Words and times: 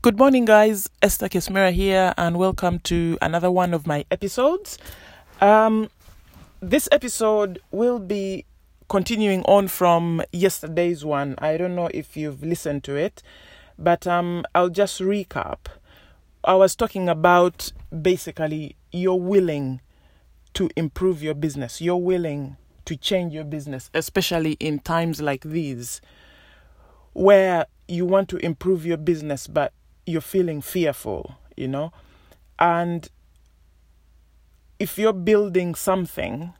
Good 0.00 0.16
morning, 0.16 0.44
guys. 0.44 0.88
Esther 1.02 1.28
Kesmera 1.28 1.72
here, 1.72 2.14
and 2.16 2.38
welcome 2.38 2.78
to 2.84 3.18
another 3.20 3.50
one 3.50 3.74
of 3.74 3.84
my 3.84 4.04
episodes. 4.12 4.78
Um, 5.40 5.90
this 6.60 6.88
episode 6.92 7.58
will 7.72 7.98
be 7.98 8.44
continuing 8.88 9.42
on 9.46 9.66
from 9.66 10.22
yesterday's 10.30 11.04
one. 11.04 11.34
I 11.38 11.56
don't 11.56 11.74
know 11.74 11.88
if 11.92 12.16
you've 12.16 12.44
listened 12.44 12.84
to 12.84 12.94
it, 12.94 13.24
but 13.76 14.06
um, 14.06 14.44
I'll 14.54 14.68
just 14.68 15.00
recap. 15.00 15.66
I 16.44 16.54
was 16.54 16.76
talking 16.76 17.08
about 17.08 17.72
basically 18.00 18.76
you're 18.92 19.16
willing 19.16 19.80
to 20.54 20.70
improve 20.76 21.24
your 21.24 21.34
business, 21.34 21.80
you're 21.80 21.96
willing 21.96 22.56
to 22.84 22.94
change 22.96 23.34
your 23.34 23.42
business, 23.42 23.90
especially 23.92 24.52
in 24.60 24.78
times 24.78 25.20
like 25.20 25.42
these 25.42 26.00
where 27.14 27.66
you 27.88 28.06
want 28.06 28.28
to 28.28 28.36
improve 28.36 28.86
your 28.86 28.96
business, 28.96 29.48
but 29.48 29.72
you're 30.08 30.20
feeling 30.22 30.62
fearful, 30.62 31.36
you 31.54 31.68
know? 31.68 31.92
And 32.58 33.08
if 34.78 34.98
you're 34.98 35.12
building 35.12 35.74
something 35.74 36.54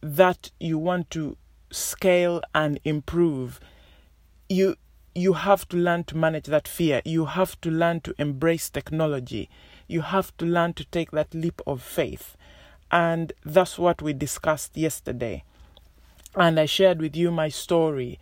that 0.00 0.50
you 0.58 0.78
want 0.78 1.10
to 1.10 1.36
scale 1.70 2.40
and 2.54 2.80
improve, 2.84 3.60
you 4.48 4.76
you 5.14 5.34
have 5.34 5.68
to 5.68 5.76
learn 5.76 6.04
to 6.04 6.16
manage 6.16 6.46
that 6.46 6.66
fear. 6.68 7.02
You 7.04 7.26
have 7.26 7.60
to 7.62 7.70
learn 7.70 8.00
to 8.02 8.14
embrace 8.16 8.70
technology. 8.70 9.50
You 9.88 10.02
have 10.02 10.34
to 10.38 10.46
learn 10.46 10.72
to 10.74 10.84
take 10.86 11.10
that 11.10 11.34
leap 11.34 11.60
of 11.66 11.82
faith. 11.82 12.36
And 12.92 13.32
that's 13.44 13.78
what 13.78 14.00
we 14.00 14.12
discussed 14.12 14.76
yesterday. 14.76 15.42
And 16.36 16.58
I 16.60 16.66
shared 16.66 17.00
with 17.00 17.16
you 17.16 17.32
my 17.32 17.48
story 17.48 18.20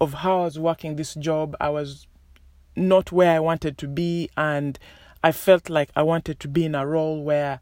of 0.00 0.14
how 0.14 0.42
I 0.42 0.44
was 0.44 0.58
working 0.58 0.96
this 0.96 1.14
job. 1.14 1.56
I 1.60 1.68
was 1.68 2.06
not 2.80 3.12
where 3.12 3.32
I 3.36 3.40
wanted 3.40 3.78
to 3.78 3.88
be, 3.88 4.30
and 4.36 4.78
I 5.22 5.32
felt 5.32 5.68
like 5.68 5.90
I 5.94 6.02
wanted 6.02 6.40
to 6.40 6.48
be 6.48 6.64
in 6.64 6.74
a 6.74 6.86
role 6.86 7.22
where 7.22 7.60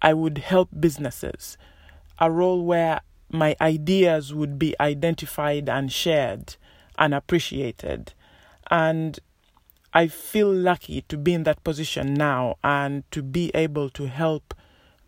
I 0.00 0.14
would 0.14 0.38
help 0.38 0.68
businesses, 0.78 1.56
a 2.18 2.30
role 2.30 2.64
where 2.64 3.00
my 3.30 3.56
ideas 3.60 4.32
would 4.32 4.58
be 4.58 4.74
identified 4.80 5.68
and 5.68 5.92
shared 5.92 6.56
and 6.98 7.14
appreciated. 7.14 8.14
And 8.70 9.18
I 9.92 10.08
feel 10.08 10.52
lucky 10.52 11.02
to 11.08 11.16
be 11.16 11.34
in 11.34 11.44
that 11.44 11.64
position 11.64 12.14
now 12.14 12.56
and 12.62 13.10
to 13.10 13.22
be 13.22 13.50
able 13.54 13.88
to 13.90 14.06
help 14.06 14.54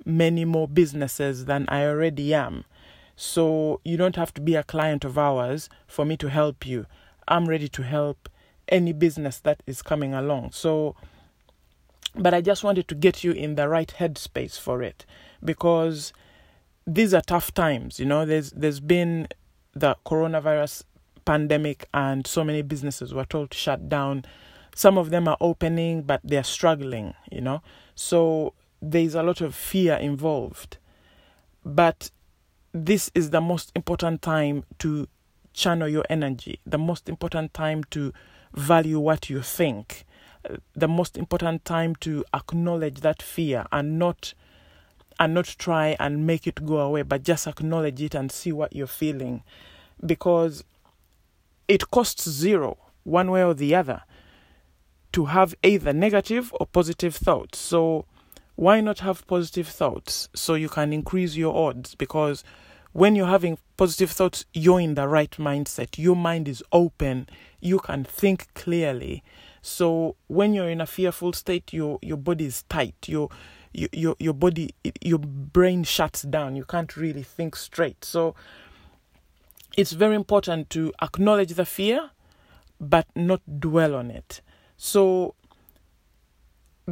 many 0.04 0.44
more 0.44 0.66
businesses 0.66 1.44
than 1.44 1.66
I 1.68 1.84
already 1.84 2.32
am. 2.34 2.64
So 3.16 3.80
you 3.84 3.98
don't 3.98 4.16
have 4.16 4.32
to 4.34 4.40
be 4.40 4.54
a 4.54 4.62
client 4.62 5.04
of 5.04 5.18
ours 5.18 5.68
for 5.86 6.06
me 6.06 6.16
to 6.16 6.30
help 6.30 6.66
you. 6.66 6.86
I'm 7.28 7.46
ready 7.46 7.68
to 7.68 7.82
help 7.82 8.29
any 8.70 8.92
business 8.92 9.38
that 9.40 9.62
is 9.66 9.82
coming 9.82 10.14
along. 10.14 10.52
So, 10.52 10.96
but 12.14 12.34
I 12.34 12.40
just 12.40 12.64
wanted 12.64 12.88
to 12.88 12.94
get 12.94 13.22
you 13.22 13.32
in 13.32 13.54
the 13.56 13.68
right 13.68 13.92
headspace 13.98 14.58
for 14.58 14.82
it 14.82 15.04
because 15.44 16.12
these 16.86 17.14
are 17.14 17.20
tough 17.20 17.52
times. 17.52 18.00
You 18.00 18.06
know, 18.06 18.24
there's 18.24 18.50
there's 18.52 18.80
been 18.80 19.28
the 19.74 19.96
coronavirus 20.06 20.84
pandemic, 21.24 21.86
and 21.94 22.26
so 22.26 22.44
many 22.44 22.62
businesses 22.62 23.14
were 23.14 23.24
told 23.24 23.50
to 23.52 23.58
shut 23.58 23.88
down. 23.88 24.24
Some 24.74 24.98
of 24.98 25.10
them 25.10 25.28
are 25.28 25.36
opening, 25.40 26.02
but 26.02 26.20
they're 26.24 26.44
struggling. 26.44 27.14
You 27.30 27.40
know, 27.40 27.62
so 27.94 28.54
there's 28.80 29.14
a 29.14 29.22
lot 29.22 29.40
of 29.40 29.54
fear 29.54 29.94
involved. 29.94 30.78
But 31.64 32.10
this 32.72 33.10
is 33.14 33.30
the 33.30 33.40
most 33.40 33.72
important 33.74 34.22
time 34.22 34.64
to 34.78 35.06
channel 35.52 35.88
your 35.88 36.04
energy, 36.08 36.60
the 36.64 36.78
most 36.78 37.08
important 37.08 37.52
time 37.52 37.84
to 37.84 38.12
value 38.54 38.98
what 38.98 39.30
you 39.30 39.42
think. 39.42 40.04
The 40.74 40.88
most 40.88 41.16
important 41.16 41.64
time 41.64 41.94
to 41.96 42.24
acknowledge 42.32 43.00
that 43.00 43.22
fear 43.22 43.66
and 43.70 43.98
not 43.98 44.34
and 45.18 45.34
not 45.34 45.44
try 45.44 45.96
and 46.00 46.26
make 46.26 46.46
it 46.46 46.64
go 46.64 46.78
away, 46.78 47.02
but 47.02 47.22
just 47.22 47.46
acknowledge 47.46 48.00
it 48.00 48.14
and 48.14 48.32
see 48.32 48.52
what 48.52 48.74
you're 48.74 48.86
feeling. 48.86 49.42
Because 50.04 50.64
it 51.68 51.90
costs 51.90 52.26
zero, 52.28 52.78
one 53.04 53.30
way 53.30 53.44
or 53.44 53.52
the 53.52 53.74
other, 53.74 54.02
to 55.12 55.26
have 55.26 55.54
either 55.62 55.92
negative 55.92 56.54
or 56.58 56.66
positive 56.66 57.14
thoughts. 57.14 57.58
So 57.58 58.06
why 58.56 58.80
not 58.80 59.00
have 59.00 59.26
positive 59.26 59.68
thoughts 59.68 60.30
so 60.34 60.54
you 60.54 60.70
can 60.70 60.92
increase 60.92 61.36
your 61.36 61.54
odds? 61.54 61.94
Because 61.94 62.42
when 62.92 63.14
you're 63.14 63.26
having 63.26 63.58
positive 63.76 64.10
thoughts, 64.10 64.44
you're 64.52 64.80
in 64.80 64.94
the 64.94 65.06
right 65.06 65.30
mindset. 65.32 65.98
Your 65.98 66.16
mind 66.16 66.48
is 66.48 66.62
open. 66.72 67.28
You 67.60 67.78
can 67.78 68.04
think 68.04 68.52
clearly. 68.54 69.22
So 69.62 70.16
when 70.26 70.54
you're 70.54 70.70
in 70.70 70.80
a 70.80 70.86
fearful 70.86 71.32
state, 71.32 71.72
your 71.72 71.98
your 72.02 72.16
body 72.16 72.46
is 72.46 72.62
tight. 72.64 72.96
Your 73.06 73.28
your 73.72 74.16
your 74.18 74.34
body 74.34 74.74
your 75.02 75.18
brain 75.18 75.84
shuts 75.84 76.22
down. 76.22 76.56
You 76.56 76.64
can't 76.64 76.96
really 76.96 77.22
think 77.22 77.54
straight. 77.56 78.04
So 78.04 78.34
it's 79.76 79.92
very 79.92 80.16
important 80.16 80.70
to 80.70 80.92
acknowledge 81.00 81.54
the 81.54 81.64
fear, 81.64 82.10
but 82.80 83.06
not 83.14 83.40
dwell 83.60 83.94
on 83.94 84.10
it. 84.10 84.40
So 84.76 85.34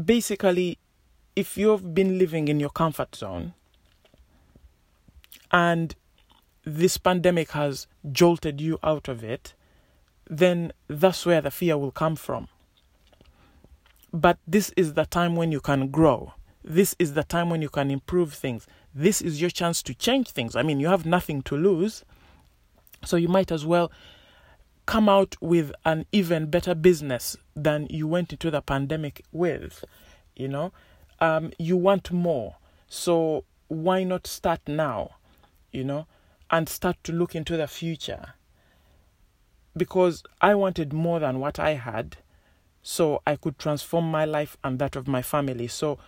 basically, 0.05 0.79
if 1.35 1.57
you've 1.57 1.95
been 1.95 2.19
living 2.19 2.49
in 2.49 2.61
your 2.61 2.71
comfort 2.71 3.17
zone 3.17 3.55
and 5.51 5.95
this 6.65 6.99
pandemic 6.99 7.53
has 7.53 7.87
jolted 8.13 8.61
you 8.61 8.79
out 8.83 9.09
of 9.09 9.25
it, 9.25 9.55
then 10.29 10.73
that's 10.89 11.25
where 11.25 11.41
the 11.41 11.51
fear 11.51 11.79
will 11.79 11.91
come 11.91 12.17
from. 12.17 12.49
But 14.13 14.39
this 14.47 14.73
is 14.77 14.95
the 14.95 15.07
time 15.07 15.37
when 15.37 15.53
you 15.53 15.61
can 15.61 15.89
grow. 15.89 16.35
This 16.65 16.95
is 16.99 17.15
the 17.15 17.25
time 17.25 17.51
when 17.51 17.63
you 17.63 17.69
can 17.69 17.91
improve 17.91 18.35
things. 18.35 18.67
This 18.95 19.23
is 19.23 19.41
your 19.41 19.51
chance 19.51 19.83
to 19.85 19.95
change 19.95 20.31
things. 20.31 20.57
I 20.57 20.63
mean, 20.63 20.81
you 20.81 20.89
have 20.89 21.07
nothing 21.07 21.43
to 21.43 21.57
lose. 21.57 22.05
So 23.05 23.17
you 23.17 23.29
might 23.29 23.53
as 23.53 23.65
well 23.65 23.93
come 24.87 25.09
out 25.09 25.37
with 25.41 25.73
an 25.85 26.07
even 26.13 26.47
better 26.47 26.75
business 26.75 27.37
than 27.55 27.87
you 27.91 28.07
went 28.07 28.33
into 28.33 28.51
the 28.51 28.61
pandemic 28.63 29.23
with. 29.33 29.85
You 30.35 30.49
know, 30.49 30.73
um, 31.21 31.53
you 31.59 31.77
want 31.77 32.11
more. 32.11 32.57
So 32.89 33.45
why 33.69 34.05
not 34.05 34.27
start 34.27 34.61
now? 34.67 35.11
You 35.79 35.85
know, 35.85 36.07
and 36.51 36.69
start 36.69 36.97
to 37.05 37.13
look 37.13 37.37
into 37.37 37.57
the 37.57 37.69
future. 37.69 38.35
Because 39.77 40.25
I 40.41 40.57
wanted 40.57 40.93
more 40.93 41.21
than 41.21 41.39
what 41.39 41.61
I 41.61 41.75
had, 41.75 42.17
so 42.83 43.23
I 43.25 43.37
could 43.37 43.61
transform 43.61 44.11
my 44.11 44.25
life 44.25 44.57
and 44.65 44.81
that 44.81 44.97
of 44.97 45.07
my 45.07 45.23
family. 45.23 45.69
So 45.69 45.99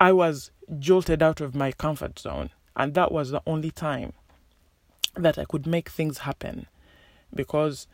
I 0.00 0.12
was 0.12 0.52
jolted 0.78 1.22
out 1.22 1.42
of 1.42 1.54
my 1.54 1.70
comfort 1.70 2.18
zone, 2.18 2.48
and 2.74 2.94
that 2.94 3.12
was 3.12 3.30
the 3.30 3.42
only 3.46 3.70
time 3.70 4.14
that 5.14 5.36
I 5.36 5.44
could 5.44 5.66
make 5.66 5.90
things 5.90 6.18
happen. 6.18 6.66
Because 7.34 7.86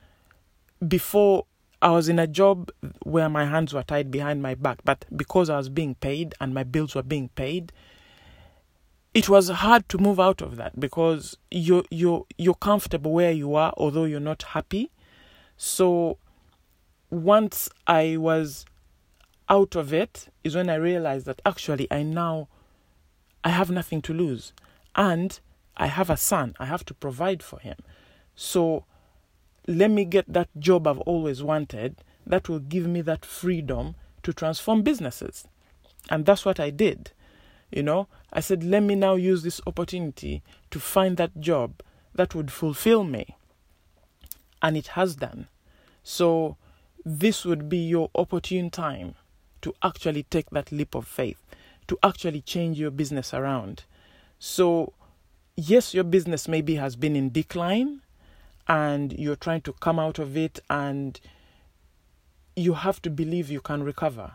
before 0.87 1.47
I 1.81 1.91
was 1.91 2.09
in 2.09 2.21
a 2.21 2.29
job 2.29 2.71
where 3.03 3.29
my 3.29 3.47
hands 3.47 3.75
were 3.75 3.83
tied 3.83 4.13
behind 4.13 4.43
my 4.43 4.55
back, 4.55 4.79
but 4.85 5.05
because 5.17 5.51
I 5.51 5.57
was 5.57 5.69
being 5.69 5.97
paid 5.97 6.35
and 6.41 6.55
my 6.55 6.63
bills 6.63 6.95
were 6.95 7.03
being 7.03 7.31
paid, 7.31 7.73
it 9.15 9.29
was 9.29 9.49
hard 9.49 9.89
to 9.91 9.99
move 9.99 10.19
out 10.19 10.41
of 10.41 10.57
that 10.57 10.79
because 10.81 11.37
you're 11.51 11.85
you're 11.91 12.25
you're 12.39 12.55
comfortable 12.55 13.13
where 13.13 13.33
you 13.33 13.55
are 13.55 13.73
although 13.77 14.05
you're 14.05 14.21
not 14.21 14.43
happy. 14.43 14.91
So 15.57 16.19
once 17.11 17.69
i 17.87 18.17
was 18.17 18.65
out 19.51 19.77
of 19.77 19.93
it 19.93 20.29
is 20.43 20.57
when 20.57 20.71
i 20.71 20.75
realized 20.75 21.27
that 21.27 21.43
actually 21.45 21.87
i 21.91 22.03
now 22.03 22.49
i 23.45 23.51
have 23.51 23.71
nothing 23.71 24.01
to 24.03 24.15
lose. 24.15 24.53
And 24.97 25.39
i 25.77 25.87
have 25.87 26.09
a 26.09 26.17
son 26.17 26.55
i 26.59 26.65
have 26.65 26.85
to 26.87 26.95
provide 26.95 27.43
for 27.43 27.61
him. 27.61 27.77
So 28.35 28.87
let 29.69 29.91
me 29.91 30.07
get 30.07 30.33
that 30.33 30.49
job 30.59 30.87
i've 30.87 31.01
always 31.01 31.43
wanted 31.43 31.97
that 32.27 32.49
will 32.49 32.61
give 32.61 32.87
me 32.87 33.03
that 33.03 33.27
freedom 33.27 33.95
to 34.23 34.33
transform 34.33 34.81
businesses. 34.83 35.47
And 36.09 36.25
that's 36.25 36.47
what 36.47 36.59
i 36.59 36.71
did 36.71 37.13
you 37.73 37.83
know, 37.83 38.09
I 38.33 38.41
said, 38.41 38.63
let 38.63 38.83
me 38.83 38.95
now 38.95 39.15
use 39.15 39.43
this 39.43 39.61
opportunity 39.67 40.43
to 40.71 40.79
find 40.79 41.17
that 41.17 41.41
job 41.41 41.83
that 42.15 42.35
would 42.35 42.53
fulfill 42.53 43.05
me. 43.05 43.37
And 44.61 44.77
it 44.77 44.89
has 44.89 45.17
done. 45.17 45.49
So, 46.03 46.57
this 47.05 47.45
would 47.45 47.69
be 47.69 47.79
your 47.79 48.11
opportune 48.15 48.71
time 48.71 49.15
to 49.63 49.75
actually 49.83 50.25
take 50.25 50.51
that 50.51 50.71
leap 50.71 50.95
of 50.95 51.07
faith, 51.07 51.43
to 51.89 51.99
actually 52.03 52.43
change 52.43 52.79
your 52.79 52.91
business 52.91 53.35
around. 53.35 53.85
So, 54.39 54.93
yes, 55.57 55.95
your 55.95 56.05
business 56.05 56.47
maybe 56.47 56.77
has 56.77 56.95
been 56.95 57.17
in 57.17 57.31
decline 57.31 58.03
and 58.69 59.13
you're 59.13 59.37
trying 59.37 59.63
to 59.63 59.73
come 59.73 59.99
out 59.99 60.19
of 60.19 60.37
it, 60.37 60.61
and 60.71 61.21
you 62.55 62.75
have 62.75 63.03
to 63.03 63.11
believe 63.11 63.51
you 63.51 63.61
can 63.61 63.83
recover. 63.83 64.33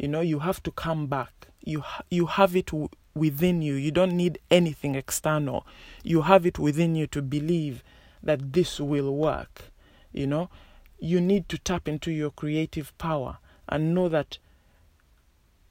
You 0.00 0.08
know, 0.08 0.20
you 0.22 0.40
have 0.40 0.62
to 0.62 0.70
come 0.70 1.06
back. 1.06 1.32
You 1.62 1.84
you 2.10 2.26
have 2.26 2.56
it 2.56 2.66
w- 2.66 2.88
within 3.14 3.60
you. 3.62 3.74
You 3.74 3.90
don't 3.90 4.16
need 4.16 4.38
anything 4.50 4.94
external. 4.94 5.66
You 6.02 6.22
have 6.22 6.46
it 6.46 6.58
within 6.58 6.94
you 6.94 7.06
to 7.08 7.20
believe 7.22 7.84
that 8.22 8.52
this 8.54 8.80
will 8.80 9.14
work 9.14 9.70
you 10.12 10.26
know. 10.26 10.50
You 10.98 11.20
need 11.20 11.48
to 11.48 11.58
tap 11.58 11.88
into 11.88 12.10
your 12.10 12.30
creative 12.30 12.96
power 12.98 13.38
and 13.68 13.94
know 13.94 14.08
that 14.08 14.38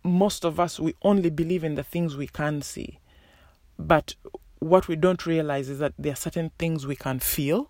most 0.04 0.44
of 0.46 0.60
us 0.60 0.80
we 0.80 0.96
only 1.04 1.30
believe 1.30 1.64
in 1.64 1.76
the 1.76 1.84
things 1.84 2.16
we 2.16 2.28
can 2.28 2.62
see. 2.62 3.00
But 3.78 4.16
what 4.60 4.88
we 4.88 4.96
don't 4.96 5.26
realize 5.26 5.70
is 5.70 5.80
that 5.80 5.94
there 6.00 6.14
are 6.14 6.18
certain 6.18 6.52
things 6.58 6.88
we 6.88 6.96
can 6.96 7.20
feel. 7.20 7.70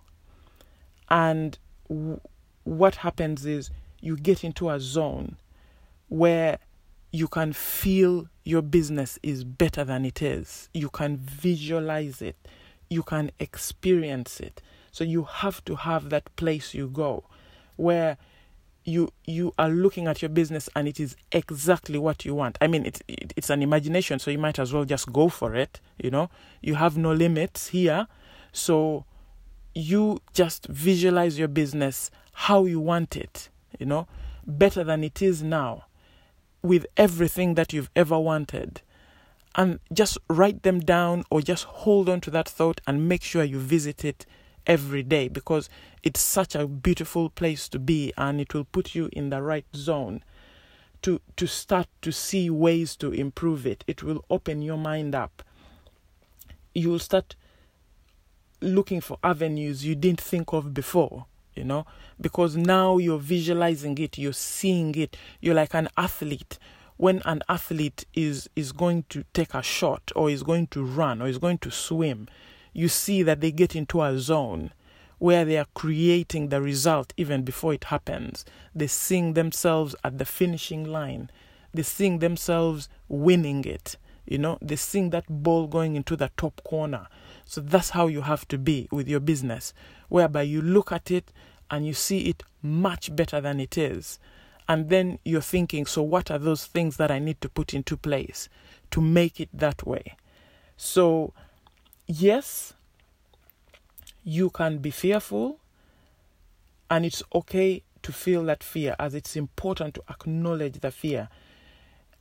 And 1.10 1.58
w- 1.90 2.22
what 2.64 2.96
happens 2.96 3.46
is 3.46 3.72
you 4.00 4.16
get 4.16 4.44
into 4.44 4.70
a 4.70 4.80
zone 4.80 5.36
where 6.10 6.60
you 7.12 7.28
can 7.28 7.54
feel 7.54 8.28
your 8.44 8.62
business 8.62 9.18
is 9.24 9.44
better 9.44 9.84
than 9.84 10.06
it 10.06 10.22
is 10.22 10.70
you 10.74 10.90
can 10.90 11.18
visualize 11.18 12.22
it 12.22 12.36
you 12.90 13.04
can 13.04 13.32
experience 13.40 14.40
it 14.40 14.62
so 14.92 15.04
you 15.04 15.24
have 15.24 15.64
to 15.66 15.76
have 15.76 16.10
that 16.10 16.36
place 16.36 16.74
you 16.74 16.88
go 16.88 17.24
where 17.76 18.18
you 18.84 19.12
you 19.26 19.54
are 19.58 19.70
looking 19.70 20.08
at 20.08 20.22
your 20.22 20.30
business 20.30 20.70
and 20.76 20.88
it 20.88 21.00
is 21.00 21.16
exactly 21.32 22.00
what 22.00 22.26
you 22.26 22.34
want. 22.34 22.58
I 22.62 22.68
mean, 22.68 22.86
it, 22.86 23.02
it's 23.08 23.50
an 23.50 23.62
imagination, 23.62 24.20
so 24.20 24.32
you 24.32 24.38
might 24.38 24.60
as 24.60 24.74
well 24.74 24.86
just 24.86 25.12
go 25.12 25.30
for 25.30 25.56
it. 25.56 25.80
You 26.02 26.12
know, 26.12 26.30
you 26.62 26.76
have 26.76 26.98
no 26.98 27.14
limits 27.14 27.68
here, 27.68 28.08
so 28.52 29.06
you 29.76 30.20
just 30.34 30.66
visualize 30.68 31.38
your 31.38 31.48
business 31.48 32.10
how 32.34 32.66
you 32.66 32.80
want 32.80 33.16
it. 33.16 33.50
You 33.80 33.86
know, 33.86 34.08
better 34.46 34.84
than 34.84 35.04
it 35.04 35.22
is 35.22 35.44
now, 35.44 35.86
with 36.62 36.86
everything 36.98 37.56
that 37.56 37.74
you've 37.74 37.90
ever 37.96 38.20
wanted. 38.20 38.82
And 39.56 39.80
just 39.92 40.18
write 40.30 40.64
them 40.64 40.80
down 40.80 41.24
or 41.30 41.42
just 41.42 41.64
hold 41.66 42.08
on 42.08 42.22
to 42.22 42.32
that 42.32 42.48
thought 42.48 42.82
and 42.86 43.10
make 43.10 43.24
sure 43.24 43.44
you 43.44 43.60
visit 43.60 44.06
it 44.06 44.26
every 44.68 45.02
day 45.04 45.28
because 45.28 45.70
it's 46.04 46.20
such 46.20 46.56
a 46.56 46.68
beautiful 46.68 47.30
place 47.30 47.68
to 47.70 47.80
be 47.80 48.14
and 48.18 48.40
it 48.40 48.54
will 48.54 48.66
put 48.66 48.94
you 48.94 49.10
in 49.12 49.30
the 49.30 49.42
right 49.42 49.66
zone 49.76 50.24
to 51.02 51.20
to 51.36 51.48
start 51.48 51.88
to 52.02 52.12
see 52.12 52.50
ways 52.50 52.96
to 52.96 53.12
improve 53.12 53.66
it 53.66 53.84
it 53.88 54.04
will 54.04 54.24
open 54.30 54.62
your 54.62 54.78
mind 54.78 55.16
up 55.16 55.42
you 56.76 56.90
will 56.90 57.00
start 57.00 57.36
looking 58.62 59.02
for 59.02 59.18
avenues 59.24 59.86
you 59.86 59.96
didn't 59.96 60.22
think 60.22 60.54
of 60.54 60.74
before 60.74 61.26
you 61.60 61.66
know 61.66 61.86
because 62.20 62.56
now 62.56 62.98
you're 62.98 63.20
visualizing 63.20 63.98
it 64.00 64.18
you're 64.18 64.34
seeing 64.34 64.96
it 64.96 65.16
you're 65.42 65.54
like 65.54 65.76
an 65.76 65.88
athlete 65.98 66.58
when 66.98 67.22
an 67.26 67.44
athlete 67.48 68.06
is 68.16 68.50
is 68.56 68.72
going 68.72 69.04
to 69.10 69.24
take 69.34 69.54
a 69.54 69.62
shot 69.62 70.12
or 70.16 70.30
is 70.30 70.42
going 70.42 70.66
to 70.68 70.84
run 70.84 71.22
or 71.22 71.28
is 71.28 71.38
going 71.38 71.58
to 71.58 71.70
swim 71.70 72.28
you 72.74 72.88
see 72.88 73.22
that 73.22 73.42
they 73.42 73.52
get 73.52 73.76
into 73.76 74.02
a 74.02 74.18
zone 74.18 74.72
where 75.20 75.44
they 75.46 75.58
are 75.58 75.68
creating 75.76 76.48
the 76.48 76.62
result 76.62 77.14
even 77.18 77.44
before 77.44 77.74
it 77.74 77.86
happens. 77.86 78.46
They 78.74 78.88
seeing 78.88 79.34
themselves 79.34 79.96
at 80.04 80.18
the 80.18 80.26
finishing 80.26 80.86
line. 80.86 81.30
They 81.74 81.84
seeing 81.84 82.20
themselves 82.20 82.90
winning 83.08 83.66
it. 83.66 83.98
You 84.26 84.38
know, 84.38 84.58
they 84.62 84.76
seeing 84.76 85.10
that 85.10 85.26
ball 85.28 85.68
going 85.68 85.96
into 85.96 86.16
the 86.16 86.32
top 86.38 86.64
corner. 86.64 87.08
So 87.46 87.62
that's 87.62 87.90
how 87.90 88.08
you 88.08 88.22
have 88.22 88.48
to 88.50 88.58
be 88.58 88.88
with 88.92 89.08
your 89.08 89.20
business, 89.20 89.74
whereby 90.08 90.44
you 90.44 90.62
look 90.62 90.92
at 90.92 91.12
it 91.12 91.32
and 91.72 91.86
you 91.86 91.94
see 91.94 92.30
it 92.30 92.44
much 92.62 93.16
better 93.16 93.40
than 93.42 93.60
it 93.60 93.78
is. 93.78 94.20
And 94.68 94.90
then 94.90 95.20
you're 95.26 95.42
thinking, 95.42 95.86
so 95.86 96.04
what 96.04 96.30
are 96.30 96.38
those 96.38 96.66
things 96.66 96.98
that 96.98 97.10
I 97.10 97.20
need 97.20 97.42
to 97.42 97.50
put 97.50 97.74
into 97.74 97.98
place 97.98 98.50
to 98.92 99.02
make 99.02 99.40
it 99.40 99.50
that 99.54 99.86
way? 99.86 100.16
So 100.78 101.34
yes, 102.08 102.74
you 104.24 104.50
can 104.50 104.78
be 104.78 104.92
fearful, 104.92 105.60
and 106.90 107.06
it's 107.06 107.24
okay 107.34 107.84
to 108.04 108.12
feel 108.12 108.44
that 108.46 108.64
fear, 108.64 108.96
as 109.00 109.14
it's 109.14 109.36
important 109.36 109.96
to 109.96 110.04
acknowledge 110.10 110.80
the 110.80 110.92
fear. 110.92 111.30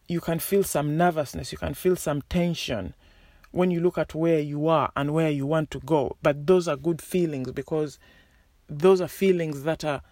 You 0.06 0.20
can 0.20 0.38
feel 0.38 0.64
some 0.64 0.96
nervousness, 0.96 1.52
you 1.52 1.58
can 1.58 1.74
feel 1.74 1.96
some 1.96 2.22
tension 2.22 2.94
when 3.50 3.70
you 3.70 3.80
look 3.80 3.98
at 3.98 4.14
where 4.14 4.40
you 4.40 4.68
are 4.68 4.90
and 4.96 5.12
where 5.12 5.30
you 5.30 5.46
want 5.46 5.70
to 5.72 5.80
go. 5.80 6.16
But 6.22 6.46
those 6.46 6.68
are 6.68 6.76
good 6.76 7.00
feelings 7.00 7.50
because 7.52 7.98
those 8.68 9.00
are 9.00 9.08
feelings 9.08 9.62
that 9.62 9.84
are 9.84 10.02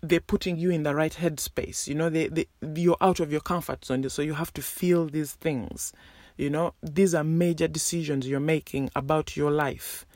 they're 0.00 0.20
putting 0.20 0.56
you 0.56 0.70
in 0.70 0.84
the 0.84 0.94
right 0.94 1.12
headspace. 1.12 1.88
You 1.88 1.94
know, 1.96 2.08
they, 2.08 2.28
they 2.28 2.46
you're 2.62 2.96
out 3.00 3.20
of 3.20 3.32
your 3.32 3.40
comfort 3.40 3.84
zone, 3.84 4.08
so 4.08 4.22
you 4.22 4.34
have 4.34 4.52
to 4.54 4.62
feel 4.62 5.06
these 5.06 5.32
things. 5.32 5.92
You 6.36 6.50
know, 6.50 6.74
these 6.82 7.14
are 7.14 7.24
major 7.24 7.66
decisions 7.66 8.28
you're 8.28 8.38
making 8.38 8.90
about 8.94 9.36
your 9.36 9.50
life. 9.50 10.06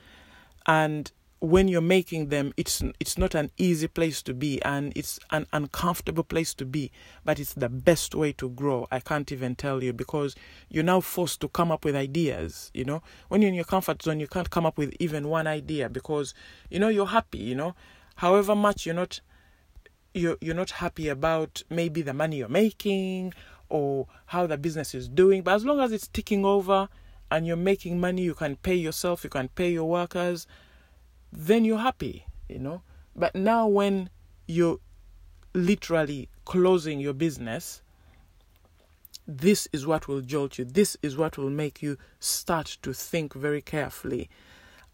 And 0.65 1.11
when 1.43 1.67
you're 1.67 1.81
making 1.81 2.29
them, 2.29 2.53
it's 2.55 2.81
it's 3.01 3.17
not 3.17 3.35
an 3.35 3.51
easy 3.57 3.89
place 3.89 4.21
to 4.21 4.33
be 4.33 4.61
and 4.61 4.93
it's 4.95 5.19
an 5.31 5.45
uncomfortable 5.51 6.23
place 6.23 6.53
to 6.53 6.65
be, 6.65 6.89
but 7.25 7.37
it's 7.37 7.53
the 7.53 7.67
best 7.67 8.15
way 8.15 8.31
to 8.31 8.47
grow. 8.47 8.87
I 8.89 9.01
can't 9.01 9.29
even 9.29 9.53
tell 9.55 9.83
you 9.83 9.91
because 9.91 10.37
you're 10.69 10.85
now 10.85 11.01
forced 11.01 11.41
to 11.41 11.49
come 11.49 11.69
up 11.69 11.83
with 11.83 11.97
ideas, 11.97 12.71
you 12.73 12.85
know. 12.85 13.03
When 13.27 13.41
you're 13.41 13.49
in 13.49 13.55
your 13.55 13.65
comfort 13.65 14.01
zone, 14.01 14.21
you 14.21 14.27
can't 14.27 14.49
come 14.49 14.65
up 14.65 14.77
with 14.77 14.93
even 15.01 15.27
one 15.27 15.45
idea 15.45 15.89
because 15.89 16.33
you 16.69 16.79
know 16.79 16.87
you're 16.87 17.07
happy, 17.07 17.39
you 17.39 17.55
know. 17.55 17.75
However 18.15 18.55
much 18.55 18.85
you're 18.85 18.95
not 18.95 19.19
you're 20.13 20.37
you're 20.39 20.55
not 20.55 20.71
happy 20.71 21.09
about 21.09 21.61
maybe 21.69 22.01
the 22.01 22.13
money 22.13 22.37
you're 22.37 22.47
making 22.47 23.33
or 23.67 24.07
how 24.27 24.47
the 24.47 24.57
business 24.57 24.95
is 24.95 25.09
doing. 25.09 25.41
But 25.41 25.55
as 25.55 25.65
long 25.65 25.81
as 25.81 25.91
it's 25.91 26.07
ticking 26.07 26.45
over 26.45 26.87
and 27.29 27.45
you're 27.45 27.57
making 27.57 27.99
money, 27.99 28.21
you 28.21 28.33
can 28.33 28.55
pay 28.55 28.75
yourself, 28.75 29.25
you 29.25 29.29
can 29.29 29.49
pay 29.49 29.73
your 29.73 29.89
workers, 29.89 30.47
then 31.35 31.65
you're 31.65 31.79
happy, 31.79 32.25
you 32.47 32.59
know. 32.59 32.81
But 33.15 33.35
now 33.35 33.67
when 33.67 34.09
you're 34.47 34.79
literally 35.53 36.29
closing 36.45 36.99
your 36.99 37.13
business, 37.13 37.81
this 39.27 39.67
is 39.71 39.87
what 39.87 40.07
will 40.07 40.21
jolt 40.21 40.57
you. 40.57 40.65
This 40.65 40.97
is 41.01 41.17
what 41.17 41.37
will 41.37 41.49
make 41.49 41.81
you 41.81 41.97
start 42.19 42.77
to 42.81 42.93
think 42.93 43.33
very 43.33 43.61
carefully. 43.61 44.29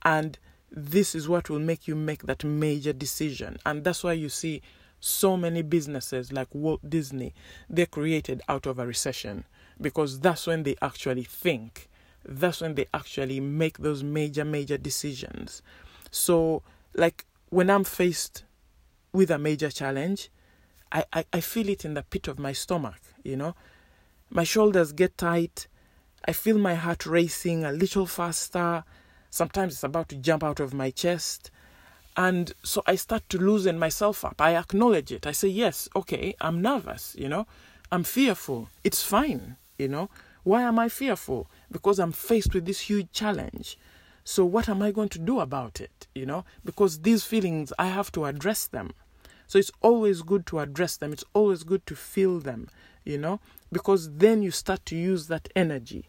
And 0.03 0.37
this 0.71 1.15
is 1.15 1.27
what 1.27 1.49
will 1.49 1.59
make 1.59 1.87
you 1.87 1.95
make 1.95 2.23
that 2.23 2.43
major 2.43 2.93
decision. 2.93 3.57
And 3.65 3.83
that's 3.83 4.03
why 4.03 4.13
you 4.13 4.29
see 4.29 4.61
so 4.99 5.37
many 5.37 5.61
businesses 5.61 6.31
like 6.31 6.53
Walt 6.53 6.87
Disney, 6.87 7.33
they're 7.69 7.85
created 7.85 8.41
out 8.47 8.65
of 8.65 8.79
a 8.79 8.85
recession 8.85 9.45
because 9.81 10.19
that's 10.19 10.45
when 10.45 10.63
they 10.63 10.75
actually 10.81 11.23
think. 11.23 11.89
That's 12.25 12.61
when 12.61 12.75
they 12.75 12.85
actually 12.93 13.39
make 13.39 13.77
those 13.77 14.03
major, 14.03 14.43
major 14.45 14.77
decisions. 14.77 15.61
So, 16.11 16.63
like 16.93 17.25
when 17.49 17.69
I'm 17.69 17.83
faced 17.83 18.43
with 19.13 19.31
a 19.31 19.37
major 19.37 19.69
challenge, 19.69 20.29
I, 20.91 21.05
I, 21.13 21.25
I 21.33 21.39
feel 21.41 21.69
it 21.69 21.85
in 21.85 21.93
the 21.93 22.03
pit 22.03 22.27
of 22.27 22.39
my 22.39 22.53
stomach, 22.53 22.99
you 23.23 23.35
know. 23.35 23.55
My 24.29 24.43
shoulders 24.43 24.91
get 24.91 25.17
tight. 25.17 25.67
I 26.27 26.33
feel 26.33 26.57
my 26.57 26.75
heart 26.75 27.05
racing 27.05 27.63
a 27.63 27.71
little 27.71 28.05
faster. 28.05 28.83
Sometimes 29.29 29.73
it's 29.73 29.83
about 29.83 30.09
to 30.09 30.15
jump 30.15 30.43
out 30.43 30.59
of 30.59 30.73
my 30.73 30.89
chest 30.91 31.51
and 32.19 32.53
so 32.63 32.83
I 32.85 32.95
start 32.95 33.29
to 33.29 33.37
loosen 33.37 33.79
myself 33.79 34.25
up. 34.25 34.41
I 34.41 34.57
acknowledge 34.57 35.09
it. 35.13 35.25
I 35.25 35.31
say, 35.31 35.47
yes, 35.47 35.87
okay, 35.95 36.35
I'm 36.41 36.61
nervous, 36.61 37.15
you 37.17 37.29
know, 37.29 37.47
I'm 37.93 38.03
fearful. 38.03 38.67
It's 38.83 39.01
fine, 39.01 39.55
you 39.77 39.87
know. 39.87 40.09
Why 40.43 40.63
am 40.63 40.79
I 40.79 40.89
fearful? 40.89 41.49
Because 41.71 41.97
I'm 41.97 42.11
faced 42.11 42.53
with 42.53 42.65
this 42.65 42.81
huge 42.81 43.07
challenge. 43.13 43.77
So, 44.31 44.45
what 44.45 44.69
am 44.69 44.83
I 44.83 44.91
going 44.91 45.09
to 45.09 45.17
do 45.17 45.39
about 45.39 45.81
it? 45.81 46.05
You 46.13 46.27
know, 46.27 46.45
because 46.63 46.99
these 46.99 47.23
feelings, 47.23 47.73
I 47.79 47.87
have 47.87 48.11
to 48.11 48.25
address 48.25 48.67
them. 48.67 48.91
So, 49.47 49.57
it's 49.57 49.71
always 49.81 50.21
good 50.21 50.45
to 50.47 50.59
address 50.59 50.97
them. 50.97 51.11
It's 51.11 51.23
always 51.33 51.63
good 51.63 51.83
to 51.87 51.95
feel 51.95 52.37
them, 52.37 52.69
you 53.03 53.17
know, 53.17 53.39
because 53.71 54.17
then 54.17 54.43
you 54.43 54.51
start 54.51 54.85
to 54.85 54.95
use 54.95 55.29
that 55.29 55.49
energy 55.55 56.05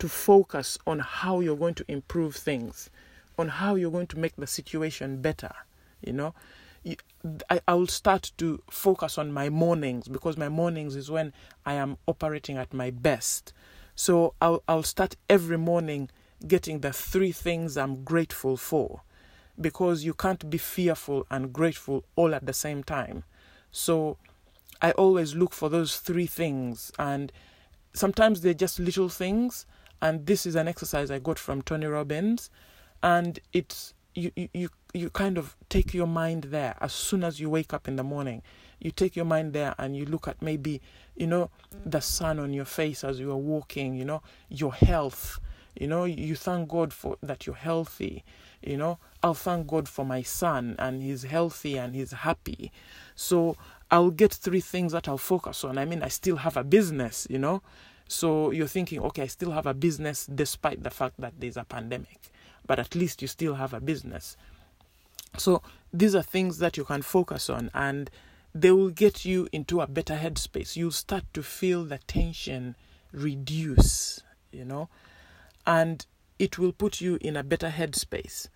to 0.00 0.06
focus 0.06 0.76
on 0.86 0.98
how 0.98 1.40
you're 1.40 1.56
going 1.56 1.72
to 1.76 1.84
improve 1.88 2.36
things 2.36 2.90
on 3.38 3.48
how 3.48 3.74
you're 3.74 3.90
going 3.90 4.06
to 4.08 4.18
make 4.18 4.36
the 4.36 4.46
situation 4.46 5.22
better. 5.22 5.54
You 6.02 6.12
know, 6.12 6.34
I, 7.48 7.62
I 7.66 7.72
will 7.72 7.86
start 7.86 8.32
to 8.36 8.62
focus 8.70 9.16
on 9.16 9.32
my 9.32 9.48
mornings 9.48 10.08
because 10.08 10.36
my 10.36 10.50
mornings 10.50 10.94
is 10.94 11.10
when 11.10 11.32
I 11.64 11.72
am 11.72 11.96
operating 12.06 12.58
at 12.58 12.74
my 12.74 12.90
best. 12.90 13.54
So 13.94 14.34
I'll, 14.42 14.62
I'll 14.68 14.82
start 14.82 15.16
every 15.30 15.56
morning 15.56 16.10
getting 16.46 16.80
the 16.80 16.92
three 16.92 17.32
things 17.32 17.76
I'm 17.76 18.04
grateful 18.04 18.56
for 18.56 19.02
because 19.60 20.04
you 20.04 20.14
can't 20.14 20.48
be 20.48 20.58
fearful 20.58 21.26
and 21.30 21.52
grateful 21.52 22.04
all 22.16 22.34
at 22.34 22.46
the 22.46 22.52
same 22.52 22.82
time. 22.82 23.24
So 23.70 24.18
I 24.80 24.92
always 24.92 25.34
look 25.34 25.52
for 25.52 25.68
those 25.68 25.98
three 25.98 26.26
things, 26.26 26.90
and 26.98 27.30
sometimes 27.92 28.40
they're 28.40 28.54
just 28.54 28.78
little 28.78 29.08
things. 29.08 29.66
And 30.00 30.26
this 30.26 30.46
is 30.46 30.56
an 30.56 30.66
exercise 30.66 31.10
I 31.10 31.20
got 31.20 31.38
from 31.38 31.62
Tony 31.62 31.86
Robbins 31.86 32.50
and 33.02 33.38
it's 33.52 33.94
you, 34.14 34.30
you 34.36 34.68
you 34.92 35.10
kind 35.10 35.38
of 35.38 35.56
take 35.68 35.94
your 35.94 36.06
mind 36.06 36.44
there 36.44 36.76
as 36.80 36.92
soon 36.92 37.24
as 37.24 37.40
you 37.40 37.48
wake 37.48 37.72
up 37.72 37.88
in 37.88 37.96
the 37.96 38.04
morning 38.04 38.42
you 38.78 38.90
take 38.90 39.16
your 39.16 39.24
mind 39.24 39.52
there 39.52 39.74
and 39.78 39.96
you 39.96 40.04
look 40.04 40.28
at 40.28 40.40
maybe 40.42 40.80
you 41.16 41.26
know 41.26 41.50
the 41.84 42.00
sun 42.00 42.38
on 42.38 42.52
your 42.52 42.64
face 42.64 43.02
as 43.02 43.18
you 43.18 43.30
are 43.30 43.36
walking 43.36 43.94
you 43.94 44.04
know 44.04 44.22
your 44.48 44.74
health 44.74 45.40
You 45.78 45.86
know, 45.86 46.04
you 46.04 46.36
thank 46.36 46.68
God 46.68 46.92
for 46.92 47.16
that 47.22 47.46
you're 47.46 47.56
healthy. 47.56 48.24
You 48.62 48.76
know, 48.76 48.98
I'll 49.22 49.34
thank 49.34 49.66
God 49.66 49.88
for 49.88 50.04
my 50.04 50.22
son 50.22 50.76
and 50.78 51.02
he's 51.02 51.24
healthy 51.24 51.76
and 51.76 51.94
he's 51.94 52.12
happy. 52.12 52.70
So 53.14 53.56
I'll 53.90 54.10
get 54.10 54.32
three 54.32 54.60
things 54.60 54.92
that 54.92 55.08
I'll 55.08 55.18
focus 55.18 55.64
on. 55.64 55.78
I 55.78 55.84
mean, 55.84 56.02
I 56.02 56.08
still 56.08 56.36
have 56.36 56.56
a 56.56 56.64
business, 56.64 57.26
you 57.28 57.38
know. 57.38 57.62
So 58.06 58.50
you're 58.50 58.66
thinking, 58.66 59.00
okay, 59.00 59.22
I 59.22 59.26
still 59.26 59.52
have 59.52 59.66
a 59.66 59.74
business 59.74 60.26
despite 60.26 60.82
the 60.82 60.90
fact 60.90 61.14
that 61.18 61.34
there's 61.38 61.56
a 61.56 61.64
pandemic, 61.64 62.18
but 62.66 62.78
at 62.78 62.94
least 62.94 63.22
you 63.22 63.28
still 63.28 63.54
have 63.54 63.72
a 63.72 63.80
business. 63.80 64.36
So 65.38 65.62
these 65.92 66.14
are 66.14 66.22
things 66.22 66.58
that 66.58 66.76
you 66.76 66.84
can 66.84 67.02
focus 67.02 67.48
on 67.48 67.70
and 67.74 68.10
they 68.54 68.70
will 68.70 68.90
get 68.90 69.24
you 69.24 69.48
into 69.50 69.80
a 69.80 69.86
better 69.86 70.16
headspace. 70.16 70.76
You'll 70.76 70.90
start 70.90 71.24
to 71.32 71.42
feel 71.42 71.84
the 71.84 71.98
tension 71.98 72.76
reduce, 73.12 74.20
you 74.50 74.64
know, 74.64 74.88
and 75.66 76.06
it 76.38 76.58
will 76.58 76.72
put 76.72 77.00
you 77.00 77.18
in 77.20 77.36
a 77.36 77.42
better 77.42 77.70
headspace. 77.70 78.48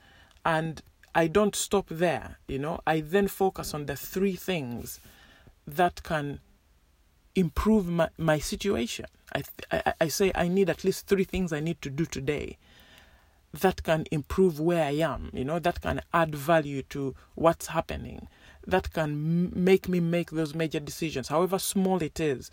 And 0.44 0.82
I 1.14 1.26
don't 1.28 1.56
stop 1.56 1.86
there, 1.88 2.38
you 2.46 2.58
know, 2.58 2.80
I 2.86 3.00
then 3.00 3.28
focus 3.28 3.72
on 3.74 3.86
the 3.86 3.96
three 3.96 4.36
things 4.36 5.00
that 5.66 6.02
can 6.02 6.40
improve 7.34 7.88
my, 7.88 8.08
my 8.18 8.38
situation. 8.38 9.06
I, 9.34 9.42
I, 9.70 9.92
I 10.02 10.08
say 10.08 10.32
I 10.34 10.48
need 10.48 10.70
at 10.70 10.84
least 10.84 11.06
three 11.06 11.24
things 11.24 11.52
I 11.52 11.60
need 11.60 11.80
to 11.82 11.90
do 11.90 12.06
today 12.06 12.58
that 13.52 13.82
can 13.82 14.04
improve 14.10 14.60
where 14.60 14.84
I 14.84 14.92
am, 14.96 15.30
you 15.32 15.44
know, 15.44 15.58
that 15.58 15.80
can 15.80 16.02
add 16.12 16.34
value 16.34 16.82
to 16.90 17.14
what's 17.34 17.68
happening, 17.68 18.28
that 18.66 18.92
can 18.92 19.52
make 19.54 19.88
me 19.88 20.00
make 20.00 20.30
those 20.30 20.54
major 20.54 20.80
decisions, 20.80 21.28
however 21.28 21.58
small 21.58 22.02
it 22.02 22.20
is. 22.20 22.50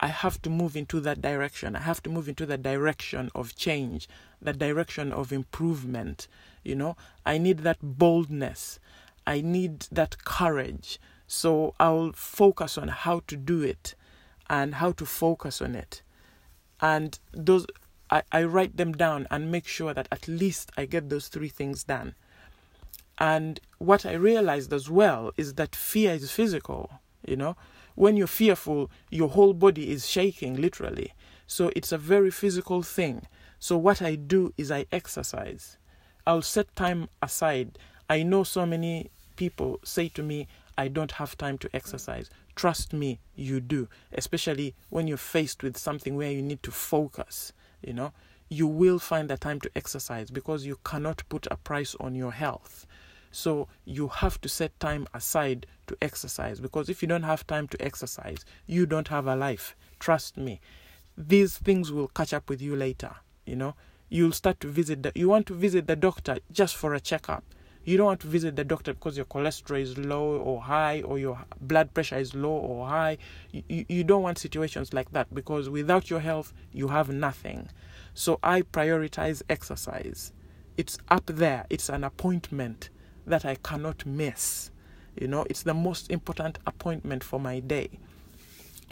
I 0.00 0.08
have 0.08 0.42
to 0.42 0.50
move 0.50 0.76
into 0.76 1.00
that 1.00 1.22
direction. 1.22 1.76
I 1.76 1.80
have 1.80 2.02
to 2.02 2.10
move 2.10 2.28
into 2.28 2.46
the 2.46 2.58
direction 2.58 3.30
of 3.34 3.56
change, 3.56 4.08
the 4.40 4.52
direction 4.52 5.12
of 5.12 5.32
improvement. 5.32 6.28
You 6.62 6.74
know, 6.74 6.96
I 7.24 7.38
need 7.38 7.58
that 7.60 7.78
boldness. 7.80 8.80
I 9.26 9.40
need 9.40 9.86
that 9.92 10.24
courage. 10.24 11.00
So 11.26 11.74
I'll 11.80 12.12
focus 12.12 12.76
on 12.76 12.88
how 12.88 13.22
to 13.28 13.36
do 13.36 13.62
it 13.62 13.94
and 14.50 14.74
how 14.74 14.92
to 14.92 15.06
focus 15.06 15.62
on 15.62 15.74
it. 15.74 16.02
And 16.80 17.18
those 17.32 17.66
I, 18.10 18.22
I 18.30 18.44
write 18.44 18.76
them 18.76 18.92
down 18.92 19.26
and 19.30 19.50
make 19.50 19.66
sure 19.66 19.94
that 19.94 20.08
at 20.12 20.28
least 20.28 20.70
I 20.76 20.86
get 20.86 21.08
those 21.08 21.28
three 21.28 21.48
things 21.48 21.84
done. 21.84 22.14
And 23.18 23.60
what 23.78 24.04
I 24.04 24.12
realized 24.14 24.72
as 24.72 24.90
well 24.90 25.32
is 25.36 25.54
that 25.54 25.74
fear 25.74 26.12
is 26.12 26.30
physical, 26.30 27.00
you 27.26 27.36
know. 27.36 27.56
When 27.94 28.16
you're 28.16 28.26
fearful, 28.26 28.90
your 29.10 29.28
whole 29.28 29.52
body 29.52 29.90
is 29.90 30.08
shaking 30.08 30.60
literally. 30.60 31.12
So 31.46 31.70
it's 31.76 31.92
a 31.92 31.98
very 31.98 32.30
physical 32.30 32.82
thing. 32.82 33.26
So 33.58 33.76
what 33.76 34.02
I 34.02 34.14
do 34.14 34.52
is 34.58 34.70
I 34.70 34.86
exercise. 34.90 35.76
I'll 36.26 36.42
set 36.42 36.74
time 36.74 37.08
aside. 37.22 37.78
I 38.08 38.22
know 38.22 38.44
so 38.44 38.66
many 38.66 39.10
people 39.36 39.80
say 39.84 40.08
to 40.10 40.22
me, 40.22 40.48
I 40.76 40.88
don't 40.88 41.12
have 41.12 41.36
time 41.36 41.58
to 41.58 41.70
exercise. 41.74 42.30
Trust 42.56 42.92
me, 42.92 43.20
you 43.36 43.60
do, 43.60 43.88
especially 44.12 44.74
when 44.90 45.06
you're 45.06 45.16
faced 45.16 45.62
with 45.62 45.76
something 45.76 46.16
where 46.16 46.30
you 46.30 46.42
need 46.42 46.62
to 46.64 46.70
focus, 46.70 47.52
you 47.82 47.92
know. 47.92 48.12
You 48.48 48.66
will 48.66 48.98
find 48.98 49.30
the 49.30 49.36
time 49.36 49.60
to 49.60 49.70
exercise 49.74 50.30
because 50.30 50.66
you 50.66 50.78
cannot 50.84 51.22
put 51.28 51.46
a 51.50 51.56
price 51.56 51.94
on 52.00 52.14
your 52.14 52.32
health. 52.32 52.86
So 53.34 53.68
you 53.84 54.08
have 54.08 54.40
to 54.42 54.48
set 54.48 54.78
time 54.78 55.06
aside 55.12 55.66
to 55.88 55.96
exercise 56.00 56.60
because 56.60 56.88
if 56.88 57.02
you 57.02 57.08
don't 57.08 57.24
have 57.24 57.46
time 57.46 57.66
to 57.68 57.82
exercise, 57.82 58.44
you 58.66 58.86
don't 58.86 59.08
have 59.08 59.26
a 59.26 59.34
life. 59.34 59.74
Trust 59.98 60.36
me. 60.36 60.60
These 61.16 61.58
things 61.58 61.92
will 61.92 62.08
catch 62.08 62.32
up 62.32 62.48
with 62.48 62.62
you 62.62 62.76
later, 62.76 63.16
you 63.44 63.56
know. 63.56 63.74
You'll 64.08 64.32
start 64.32 64.60
to 64.60 64.68
visit 64.68 65.02
the 65.02 65.12
you 65.14 65.28
want 65.28 65.46
to 65.46 65.54
visit 65.54 65.86
the 65.86 65.96
doctor 65.96 66.38
just 66.52 66.76
for 66.76 66.94
a 66.94 67.00
checkup 67.00 67.44
you 67.84 67.98
don't 67.98 68.06
want 68.06 68.20
to 68.20 68.28
visit 68.28 68.56
the 68.56 68.64
doctor 68.64 68.94
because 68.94 69.16
your 69.16 69.26
cholesterol 69.26 69.80
is 69.80 69.98
low 69.98 70.36
or 70.38 70.62
high 70.62 71.02
or 71.02 71.18
your 71.18 71.44
blood 71.60 71.92
pressure 71.92 72.16
is 72.16 72.34
low 72.34 72.52
or 72.52 72.88
high. 72.88 73.18
You, 73.52 73.84
you 73.88 74.04
don't 74.04 74.22
want 74.22 74.38
situations 74.38 74.94
like 74.94 75.10
that 75.12 75.34
because 75.34 75.68
without 75.68 76.08
your 76.08 76.20
health, 76.20 76.54
you 76.72 76.88
have 76.88 77.10
nothing. 77.10 77.68
So 78.14 78.38
I 78.42 78.62
prioritize 78.62 79.42
exercise. 79.50 80.32
It's 80.78 80.96
up 81.08 81.26
there, 81.26 81.66
it's 81.68 81.90
an 81.90 82.04
appointment 82.04 82.88
that 83.26 83.44
I 83.44 83.56
cannot 83.56 84.04
miss. 84.06 84.70
You 85.18 85.28
know, 85.28 85.46
it's 85.48 85.62
the 85.62 85.74
most 85.74 86.10
important 86.10 86.58
appointment 86.66 87.22
for 87.22 87.38
my 87.38 87.60
day. 87.60 87.90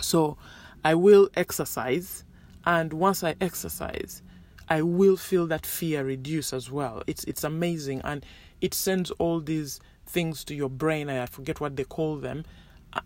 So 0.00 0.36
I 0.84 0.94
will 0.94 1.28
exercise, 1.34 2.24
and 2.64 2.92
once 2.92 3.24
I 3.24 3.34
exercise, 3.40 4.22
I 4.68 4.82
will 4.82 5.16
feel 5.16 5.46
that 5.48 5.66
fear 5.66 6.04
reduce 6.04 6.52
as 6.52 6.70
well. 6.70 7.02
It's 7.06 7.24
it's 7.24 7.44
amazing, 7.44 8.00
and 8.04 8.24
it 8.60 8.74
sends 8.74 9.10
all 9.12 9.40
these 9.40 9.80
things 10.06 10.44
to 10.44 10.54
your 10.54 10.70
brain. 10.70 11.10
I 11.10 11.26
forget 11.26 11.60
what 11.60 11.76
they 11.76 11.84
call 11.84 12.16
them, 12.16 12.44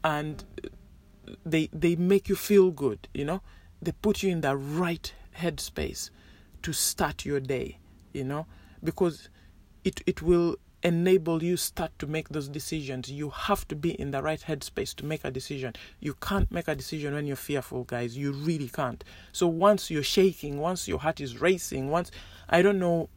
and 0.04 0.44
they 1.44 1.68
they 1.72 1.96
make 1.96 2.28
you 2.28 2.36
feel 2.36 2.70
good. 2.70 3.08
You 3.14 3.24
know, 3.24 3.42
they 3.80 3.92
put 3.92 4.22
you 4.22 4.30
in 4.30 4.42
the 4.42 4.56
right 4.56 5.12
headspace 5.38 6.10
to 6.62 6.72
start 6.72 7.24
your 7.24 7.40
day. 7.40 7.78
You 8.12 8.24
know, 8.24 8.46
because 8.82 9.28
it 9.84 10.02
it 10.06 10.22
will 10.22 10.56
enable 10.82 11.42
you 11.42 11.56
start 11.56 11.90
to 11.98 12.06
make 12.06 12.28
those 12.28 12.48
decisions. 12.48 13.10
You 13.10 13.30
have 13.30 13.66
to 13.68 13.76
be 13.76 13.90
in 14.00 14.10
the 14.10 14.22
right 14.22 14.40
headspace 14.40 14.94
to 14.96 15.04
make 15.04 15.24
a 15.24 15.30
decision. 15.30 15.74
You 16.00 16.14
can't 16.14 16.50
make 16.50 16.68
a 16.68 16.74
decision 16.74 17.14
when 17.14 17.26
you're 17.26 17.36
fearful, 17.36 17.84
guys. 17.84 18.16
You 18.16 18.32
really 18.32 18.68
can't. 18.68 19.02
So 19.32 19.46
once 19.46 19.90
you're 19.90 20.02
shaking, 20.02 20.58
once 20.58 20.86
your 20.86 20.98
heart 20.98 21.20
is 21.20 21.40
racing, 21.40 21.90
once 21.90 22.10
I 22.48 22.62
don't 22.62 22.78
know 22.78 23.08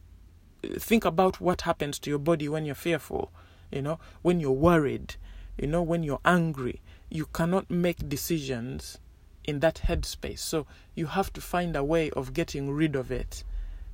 think 0.63 1.06
about 1.06 1.39
what 1.39 1.62
happens 1.62 2.00
to 2.00 2.10
your 2.10 2.20
body 2.20 2.50
when 2.50 2.66
you're 2.66 2.75
fearful, 2.75 3.32
you 3.72 3.82
know, 3.82 4.00
when 4.22 4.39
you're 4.39 4.51
worried, 4.51 5.16
you 5.58 5.68
know, 5.68 5.82
when 5.82 6.04
you're 6.04 6.20
angry. 6.25 6.82
You 7.10 7.25
cannot 7.28 7.70
make 7.70 8.08
decisions 8.10 9.00
in 9.46 9.60
that 9.62 9.82
headspace. 9.86 10.39
So 10.39 10.68
you 10.96 11.08
have 11.08 11.34
to 11.34 11.42
find 11.42 11.75
a 11.75 11.84
way 11.84 12.10
of 12.12 12.34
getting 12.34 12.72
rid 12.72 12.96
of 12.96 13.12
it 13.12 13.44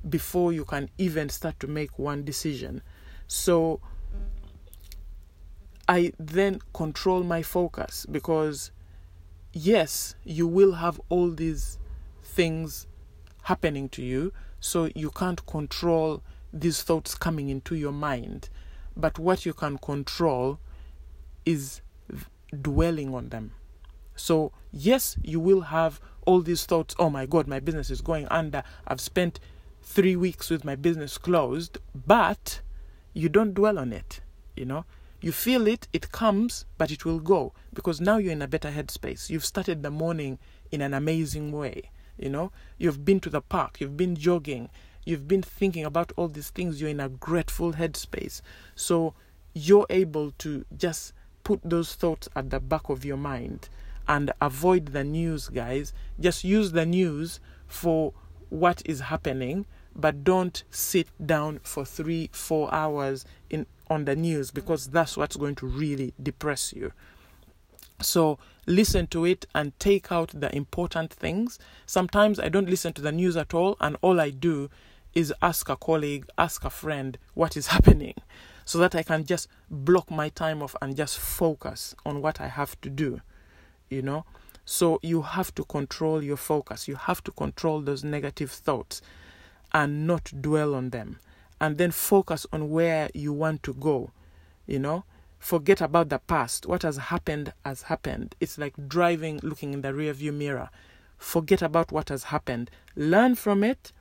before 0.08 0.52
you 0.52 0.64
can 0.64 0.90
even 0.98 1.28
start 1.28 1.58
to 1.60 1.66
make 1.66 1.98
one 1.98 2.24
decision. 2.24 2.82
So 3.26 3.80
I 5.88 6.12
then 6.18 6.60
control 6.72 7.22
my 7.22 7.42
focus 7.42 8.06
because, 8.10 8.70
yes, 9.52 10.14
you 10.24 10.46
will 10.46 10.72
have 10.72 11.00
all 11.08 11.30
these 11.30 11.78
things 12.22 12.86
happening 13.44 13.88
to 13.90 14.02
you, 14.02 14.32
so 14.58 14.90
you 14.94 15.10
can't 15.10 15.44
control 15.46 16.22
these 16.52 16.82
thoughts 16.82 17.14
coming 17.14 17.48
into 17.48 17.76
your 17.76 17.92
mind. 17.92 18.48
But 18.96 19.18
what 19.18 19.46
you 19.46 19.52
can 19.52 19.78
control 19.78 20.58
is 21.44 21.82
dwelling 22.60 23.14
on 23.14 23.28
them. 23.28 23.52
So, 24.16 24.52
yes, 24.72 25.16
you 25.22 25.38
will 25.38 25.60
have 25.62 26.00
all 26.24 26.40
these 26.40 26.64
thoughts 26.64 26.96
oh 26.98 27.10
my 27.10 27.26
God, 27.26 27.46
my 27.46 27.60
business 27.60 27.90
is 27.90 28.00
going 28.00 28.26
under. 28.28 28.64
I've 28.88 29.00
spent 29.00 29.38
three 29.82 30.16
weeks 30.16 30.50
with 30.50 30.64
my 30.64 30.74
business 30.74 31.16
closed, 31.18 31.78
but 31.94 32.60
you 33.16 33.30
don't 33.30 33.54
dwell 33.54 33.78
on 33.78 33.94
it. 33.94 34.20
You 34.56 34.66
know, 34.66 34.84
you 35.22 35.32
feel 35.32 35.66
it, 35.66 35.88
it 35.92 36.12
comes, 36.12 36.66
but 36.76 36.90
it 36.90 37.06
will 37.06 37.18
go 37.18 37.54
because 37.72 37.98
now 37.98 38.18
you're 38.18 38.32
in 38.32 38.42
a 38.42 38.46
better 38.46 38.70
headspace. 38.70 39.30
You've 39.30 39.44
started 39.44 39.82
the 39.82 39.90
morning 39.90 40.38
in 40.70 40.82
an 40.82 40.92
amazing 40.92 41.50
way. 41.50 41.90
You 42.18 42.28
know, 42.28 42.52
you've 42.76 43.06
been 43.06 43.20
to 43.20 43.30
the 43.30 43.40
park, 43.40 43.80
you've 43.80 43.96
been 43.96 44.16
jogging, 44.16 44.68
you've 45.04 45.26
been 45.26 45.42
thinking 45.42 45.84
about 45.86 46.12
all 46.16 46.28
these 46.28 46.50
things, 46.50 46.78
you're 46.78 46.90
in 46.90 47.00
a 47.00 47.08
grateful 47.08 47.72
headspace. 47.72 48.42
So 48.74 49.14
you're 49.54 49.86
able 49.88 50.32
to 50.38 50.66
just 50.76 51.14
put 51.42 51.60
those 51.64 51.94
thoughts 51.94 52.28
at 52.36 52.50
the 52.50 52.60
back 52.60 52.90
of 52.90 53.04
your 53.04 53.16
mind 53.16 53.70
and 54.08 54.30
avoid 54.42 54.88
the 54.88 55.04
news, 55.04 55.48
guys. 55.48 55.94
Just 56.20 56.44
use 56.44 56.72
the 56.72 56.84
news 56.84 57.40
for 57.66 58.12
what 58.50 58.82
is 58.84 59.00
happening, 59.00 59.64
but 59.96 60.22
don't 60.22 60.62
sit 60.70 61.08
down 61.24 61.60
for 61.62 61.84
three, 61.84 62.28
four 62.32 62.72
hours 62.72 63.24
in 63.50 63.66
on 63.88 64.04
the 64.04 64.16
news 64.16 64.50
because 64.50 64.88
that's 64.88 65.16
what's 65.16 65.36
going 65.36 65.54
to 65.54 65.66
really 65.66 66.12
depress 66.22 66.72
you. 66.72 66.92
So 68.02 68.38
listen 68.66 69.06
to 69.08 69.24
it 69.24 69.46
and 69.54 69.78
take 69.78 70.12
out 70.12 70.32
the 70.34 70.54
important 70.54 71.12
things. 71.12 71.58
Sometimes 71.86 72.38
I 72.38 72.48
don't 72.48 72.68
listen 72.68 72.92
to 72.94 73.02
the 73.02 73.12
news 73.12 73.36
at 73.36 73.54
all, 73.54 73.76
and 73.80 73.96
all 74.02 74.20
I 74.20 74.30
do 74.30 74.68
is 75.14 75.32
ask 75.40 75.68
a 75.68 75.76
colleague, 75.76 76.26
ask 76.36 76.64
a 76.64 76.70
friend 76.70 77.16
what 77.34 77.56
is 77.56 77.66
happening 77.68 78.14
so 78.64 78.78
that 78.78 78.94
I 78.94 79.02
can 79.02 79.24
just 79.24 79.48
block 79.70 80.10
my 80.10 80.28
time 80.28 80.62
off 80.62 80.76
and 80.82 80.96
just 80.96 81.18
focus 81.18 81.94
on 82.04 82.20
what 82.20 82.40
I 82.40 82.48
have 82.48 82.78
to 82.82 82.90
do, 82.90 83.22
you 83.88 84.02
know. 84.02 84.24
So 84.64 84.98
you 85.02 85.22
have 85.22 85.54
to 85.54 85.64
control 85.64 86.22
your 86.22 86.36
focus. 86.36 86.88
You 86.88 86.96
have 86.96 87.22
to 87.24 87.30
control 87.30 87.80
those 87.80 88.02
negative 88.02 88.50
thoughts 88.50 89.00
and 89.72 90.06
not 90.06 90.32
dwell 90.40 90.74
on 90.74 90.90
them. 90.90 91.18
And 91.60 91.78
then 91.78 91.90
focus 91.90 92.46
on 92.52 92.70
where 92.70 93.08
you 93.14 93.32
want 93.32 93.62
to 93.64 93.74
go, 93.74 94.10
you 94.66 94.78
know. 94.78 95.04
Forget 95.38 95.80
about 95.80 96.08
the 96.08 96.18
past. 96.18 96.66
What 96.66 96.82
has 96.82 96.96
happened 96.96 97.52
has 97.64 97.82
happened. 97.82 98.34
It's 98.40 98.58
like 98.58 98.88
driving, 98.88 99.40
looking 99.42 99.72
in 99.72 99.82
the 99.82 99.92
rearview 99.92 100.34
mirror. 100.34 100.70
Forget 101.18 101.62
about 101.62 101.92
what 101.92 102.08
has 102.08 102.24
happened. 102.24 102.70
Learn 102.94 103.34
from 103.34 103.62
it 103.62 103.92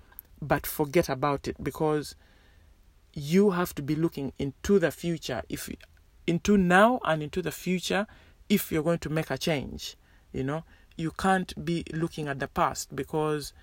but 0.42 0.66
forget 0.66 1.10
about 1.10 1.48
it 1.48 1.62
because 1.64 2.16
you 3.14 3.52
have 3.52 3.74
to 3.76 3.82
be 3.82 3.96
looking 3.96 4.34
into 4.38 4.80
the 4.80 4.92
future 4.92 5.42
if 5.50 5.70
into 6.28 6.58
now 6.58 7.00
and 7.06 7.24
into 7.24 7.42
the 7.42 7.52
future 7.52 8.06
if 8.50 8.72
you're 8.72 8.84
going 8.84 9.00
to 9.00 9.10
make 9.10 9.32
a 9.32 9.38
change 9.38 9.96
you 10.34 10.44
know 10.44 10.64
you 10.98 11.12
can't 11.12 11.66
be 11.66 11.84
looking 11.94 12.28
at 12.28 12.40
the 12.40 12.48
past 12.48 12.96
because 12.96 13.54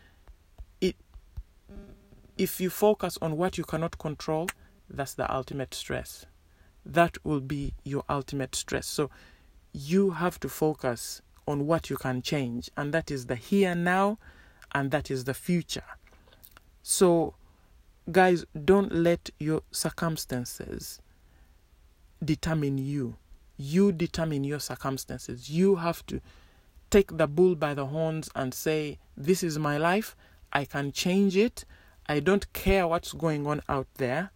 if 2.43 2.61
you 2.61 2.71
focus 2.71 3.19
on 3.23 3.37
what 3.37 3.57
you 3.57 3.65
cannot 3.65 3.99
control 3.99 4.49
that's 4.89 5.15
the 5.15 5.33
ultimate 5.33 5.75
stress 5.75 6.27
that 6.85 7.17
will 7.25 7.41
be 7.41 7.73
your 7.85 8.05
ultimate 8.09 8.55
stress 8.55 8.87
so 8.87 9.11
you 9.73 10.11
have 10.11 10.39
to 10.41 10.49
focus 10.49 11.23
on 11.47 11.67
what 11.67 11.89
you 11.91 11.97
can 11.97 12.21
change 12.23 12.71
and 12.77 12.93
that 12.93 13.11
is 13.11 13.27
the 13.27 13.37
here 13.37 13.75
now 13.75 14.19
and 14.75 14.91
that 14.91 15.11
is 15.11 15.25
the 15.25 15.35
future 15.35 15.85
so 16.83 17.35
guys, 18.11 18.45
don't 18.65 18.93
let 18.93 19.31
your 19.39 19.63
circumstances 19.71 21.01
determine 22.25 22.79
you. 22.79 23.17
You 23.57 23.93
determine 23.93 24.45
your 24.45 24.59
circumstances. 24.59 25.51
You 25.51 25.77
have 25.77 26.05
to 26.07 26.21
take 26.91 27.17
the 27.17 27.27
bull 27.27 27.55
by 27.55 27.75
the 27.75 27.87
horns 27.87 28.29
and 28.35 28.53
say, 28.53 28.99
This 29.17 29.43
is 29.43 29.59
my 29.59 29.79
life. 29.79 30.17
I 30.53 30.65
can 30.65 30.93
change 30.93 31.37
it. 31.37 31.65
I 32.07 32.21
don't 32.21 32.53
care 32.53 32.87
what's 32.87 33.13
going 33.13 33.47
on 33.47 33.63
out 33.69 33.87
there. 33.95 34.31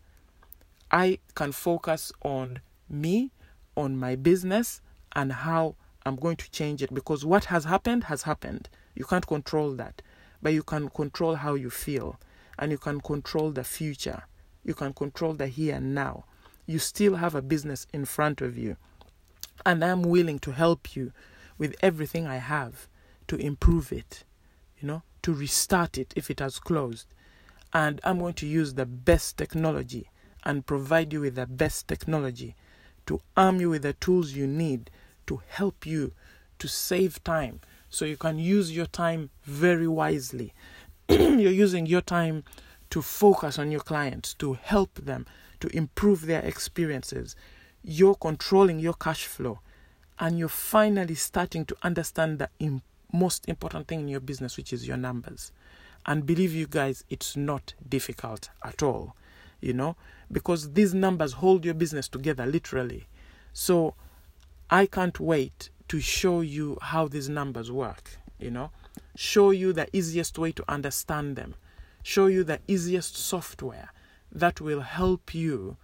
I 0.90 1.18
can 1.34 1.52
focus 1.52 2.12
on 2.22 2.60
me, 2.88 3.32
on 3.76 3.96
my 3.96 4.14
business, 4.14 4.80
and 5.14 5.32
how 5.32 5.74
I'm 6.04 6.16
going 6.16 6.36
to 6.36 6.50
change 6.50 6.82
it 6.82 6.94
because 6.94 7.24
what 7.24 7.46
has 7.46 7.64
happened 7.64 8.04
has 8.04 8.22
happened. 8.22 8.68
You 8.94 9.04
can't 9.04 9.26
control 9.26 9.72
that, 9.72 10.02
but 10.40 10.52
you 10.52 10.62
can 10.62 10.88
control 10.88 11.34
how 11.34 11.54
you 11.54 11.70
feel 11.70 12.20
and 12.58 12.70
you 12.70 12.78
can 12.78 13.00
control 13.00 13.50
the 13.50 13.64
future. 13.64 14.22
You 14.64 14.74
can 14.74 14.92
control 14.92 15.34
the 15.34 15.48
here 15.48 15.76
and 15.76 15.94
now. 15.94 16.24
You 16.66 16.78
still 16.78 17.16
have 17.16 17.34
a 17.34 17.42
business 17.42 17.86
in 17.92 18.04
front 18.04 18.40
of 18.40 18.56
you. 18.56 18.76
And 19.64 19.84
I'm 19.84 20.02
willing 20.02 20.38
to 20.40 20.52
help 20.52 20.94
you 20.94 21.12
with 21.58 21.74
everything 21.82 22.26
I 22.26 22.36
have 22.36 22.88
to 23.28 23.36
improve 23.36 23.92
it, 23.92 24.24
you 24.78 24.86
know, 24.86 25.02
to 25.22 25.32
restart 25.32 25.98
it 25.98 26.12
if 26.16 26.30
it 26.30 26.40
has 26.40 26.58
closed. 26.58 27.06
And 27.76 28.00
I'm 28.04 28.20
going 28.20 28.32
to 28.32 28.46
use 28.46 28.72
the 28.72 28.86
best 28.86 29.36
technology 29.36 30.08
and 30.44 30.64
provide 30.64 31.12
you 31.12 31.20
with 31.20 31.34
the 31.34 31.46
best 31.46 31.86
technology 31.86 32.56
to 33.04 33.20
arm 33.36 33.60
you 33.60 33.68
with 33.68 33.82
the 33.82 33.92
tools 33.92 34.32
you 34.32 34.46
need 34.46 34.90
to 35.26 35.42
help 35.46 35.84
you 35.84 36.12
to 36.58 36.68
save 36.68 37.22
time 37.22 37.60
so 37.90 38.06
you 38.06 38.16
can 38.16 38.38
use 38.38 38.74
your 38.74 38.86
time 38.86 39.28
very 39.44 39.86
wisely 39.86 40.54
you're 41.10 41.52
using 41.52 41.84
your 41.84 42.00
time 42.00 42.44
to 42.88 43.02
focus 43.02 43.58
on 43.58 43.70
your 43.70 43.80
clients, 43.80 44.32
to 44.32 44.54
help 44.54 44.94
them, 44.94 45.26
to 45.60 45.68
improve 45.76 46.24
their 46.24 46.40
experiences. 46.40 47.36
You're 47.84 48.14
controlling 48.14 48.78
your 48.78 48.94
cash 48.94 49.26
flow 49.26 49.58
and 50.18 50.38
you're 50.38 50.48
finally 50.48 51.14
starting 51.14 51.66
to 51.66 51.76
understand 51.82 52.38
the 52.38 52.48
most 53.12 53.46
important 53.50 53.86
thing 53.86 54.00
in 54.00 54.08
your 54.08 54.20
business, 54.20 54.56
which 54.56 54.72
is 54.72 54.88
your 54.88 54.96
numbers. 54.96 55.52
And 56.06 56.24
believe 56.24 56.54
you 56.54 56.66
guys, 56.66 57.04
it's 57.10 57.36
not 57.36 57.74
difficult 57.88 58.48
at 58.64 58.82
all, 58.82 59.16
you 59.60 59.72
know, 59.72 59.96
because 60.30 60.72
these 60.72 60.94
numbers 60.94 61.34
hold 61.34 61.64
your 61.64 61.74
business 61.74 62.08
together 62.08 62.46
literally. 62.46 63.06
So 63.52 63.94
I 64.70 64.86
can't 64.86 65.18
wait 65.18 65.70
to 65.88 66.00
show 66.00 66.40
you 66.40 66.78
how 66.80 67.08
these 67.08 67.28
numbers 67.28 67.70
work, 67.70 68.18
you 68.38 68.50
know 68.50 68.70
show 69.16 69.50
you 69.50 69.72
the 69.72 69.88
easiest 69.96 70.38
way 70.38 70.52
to 70.52 70.64
understand 70.68 71.36
them, 71.36 71.54
show 72.02 72.26
you 72.26 72.44
the 72.44 72.60
easiest 72.68 73.16
software 73.16 73.90
that 74.30 74.60
will 74.60 74.80
help 74.80 75.34
you 75.34 75.76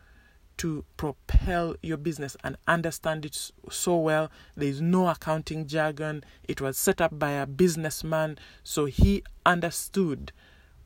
to 0.62 0.85
propel 0.97 1.75
your 1.83 1.97
business 1.97 2.37
and 2.45 2.57
understand 2.69 3.26
it 3.26 3.50
so 3.69 3.97
well. 3.97 4.31
There 4.54 4.69
is 4.69 4.81
no 4.81 5.09
accounting 5.09 5.66
jargon. 5.66 6.23
It 6.45 6.61
was 6.61 6.78
set 6.78 7.00
up 7.00 7.19
by 7.19 7.33
a 7.33 7.47
businessman, 7.47 8.38
so 8.62 8.85
he 8.85 9.25
understood 9.44 10.31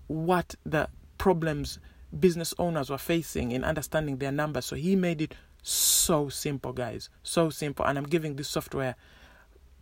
what 0.06 0.54
the 0.64 0.88
problems 1.18 1.78
business 2.18 2.54
owners 2.58 2.88
were 2.88 2.96
facing 2.96 3.52
in 3.52 3.64
understanding 3.64 4.16
their 4.16 4.32
numbers. 4.32 4.64
So 4.64 4.76
he 4.76 4.96
made 4.96 5.20
it 5.20 5.34
so 5.62 6.30
simple, 6.30 6.72
guys. 6.72 7.10
So 7.22 7.50
simple. 7.50 7.84
And 7.84 7.98
I'm 7.98 8.06
giving 8.06 8.36
this 8.36 8.48
software 8.48 8.96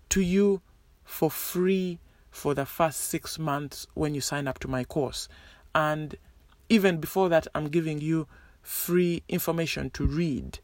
to 0.08 0.20
you 0.20 0.60
for 1.04 1.30
free 1.30 2.00
for 2.32 2.52
the 2.52 2.66
first 2.66 2.98
six 2.98 3.38
months 3.38 3.86
when 3.94 4.12
you 4.12 4.20
sign 4.20 4.48
up 4.48 4.58
to 4.58 4.66
my 4.66 4.82
course. 4.82 5.28
And 5.72 6.16
even 6.68 6.96
before 6.96 7.28
that, 7.28 7.46
I'm 7.54 7.68
giving 7.68 8.00
you 8.00 8.26
free 8.64 9.22
information 9.28 9.90
to 9.90 10.06
read 10.06 10.58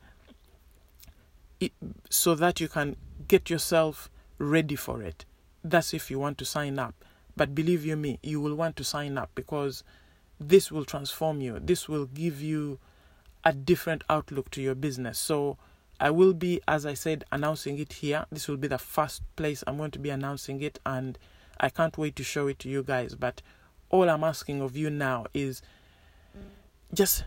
it, 1.60 1.72
so 2.08 2.34
that 2.34 2.58
you 2.58 2.66
can 2.66 2.96
get 3.28 3.48
yourself 3.50 4.10
ready 4.38 4.74
for 4.74 5.02
it. 5.02 5.24
That's 5.62 5.94
if 5.94 6.10
you 6.10 6.18
want 6.18 6.38
to 6.38 6.44
sign 6.44 6.78
up. 6.78 7.04
But 7.36 7.54
believe 7.54 7.84
you 7.84 7.96
me, 7.96 8.18
you 8.22 8.40
will 8.40 8.54
want 8.54 8.76
to 8.76 8.84
sign 8.84 9.16
up 9.18 9.30
because 9.34 9.84
this 10.40 10.72
will 10.72 10.84
transform 10.84 11.40
you. 11.40 11.60
This 11.62 11.88
will 11.88 12.06
give 12.06 12.40
you 12.40 12.78
a 13.44 13.52
different 13.52 14.02
outlook 14.08 14.50
to 14.52 14.62
your 14.62 14.74
business. 14.74 15.18
So 15.18 15.58
I 16.00 16.10
will 16.10 16.32
be, 16.32 16.60
as 16.66 16.86
I 16.86 16.94
said, 16.94 17.24
announcing 17.30 17.78
it 17.78 17.92
here. 17.92 18.24
This 18.32 18.48
will 18.48 18.56
be 18.56 18.68
the 18.68 18.78
first 18.78 19.22
place 19.36 19.62
I'm 19.66 19.76
going 19.76 19.90
to 19.92 19.98
be 19.98 20.10
announcing 20.10 20.62
it 20.62 20.78
and 20.86 21.18
I 21.58 21.68
can't 21.68 21.96
wait 21.98 22.16
to 22.16 22.24
show 22.24 22.46
it 22.46 22.58
to 22.60 22.70
you 22.70 22.82
guys. 22.82 23.14
But 23.14 23.42
all 23.90 24.08
I'm 24.08 24.24
asking 24.24 24.62
of 24.62 24.76
you 24.76 24.88
now 24.88 25.26
is 25.34 25.60
just 26.94 27.24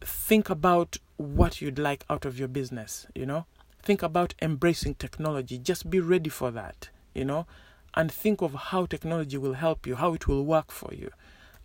think 0.00 0.50
about 0.50 0.98
what 1.16 1.60
you'd 1.60 1.78
like 1.78 2.04
out 2.08 2.24
of 2.24 2.38
your 2.38 2.48
business, 2.48 3.06
you 3.14 3.26
know? 3.26 3.46
Think 3.82 4.02
about 4.02 4.34
embracing 4.42 4.94
technology. 4.94 5.58
Just 5.58 5.90
be 5.90 6.00
ready 6.00 6.30
for 6.30 6.50
that, 6.50 6.90
you 7.14 7.24
know? 7.24 7.46
And 7.94 8.10
think 8.10 8.42
of 8.42 8.54
how 8.54 8.86
technology 8.86 9.36
will 9.36 9.54
help 9.54 9.86
you, 9.86 9.96
how 9.96 10.14
it 10.14 10.28
will 10.28 10.44
work 10.44 10.70
for 10.70 10.92
you. 10.94 11.10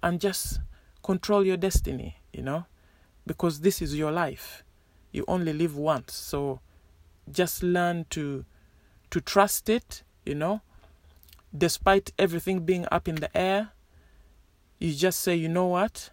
And 0.02 0.20
just 0.20 0.60
control 1.04 1.46
your 1.46 1.58
destiny, 1.58 2.18
you 2.34 2.42
know? 2.42 2.66
Because 3.28 3.62
this 3.62 3.82
is 3.82 3.96
your 3.96 4.12
life. 4.12 4.64
You 5.12 5.26
only 5.28 5.54
live 5.54 5.76
once. 5.78 6.14
So 6.14 6.60
just 7.32 7.64
learn 7.64 8.06
to 8.12 8.46
to 9.12 9.22
trust 9.22 9.70
it, 9.70 10.04
you 10.26 10.36
know? 10.36 10.62
despite 11.58 12.12
everything 12.18 12.66
being 12.66 12.86
up 12.92 13.08
in 13.08 13.16
the 13.16 13.36
air, 13.38 13.70
you 14.80 14.94
just 14.94 15.20
say, 15.20 15.36
you 15.36 15.50
know 15.50 15.68
what? 15.68 16.10